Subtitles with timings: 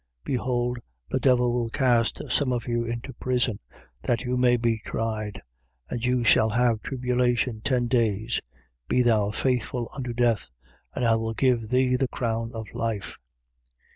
[0.23, 0.79] Behold,
[1.09, 3.59] the devil will cast some of you into prison,
[4.01, 5.39] that you may be tried:
[5.91, 8.41] and you shall have tribulation ten days.
[8.87, 10.47] Be thou faithful unto death:
[10.95, 13.19] and I will give thee the crown of life.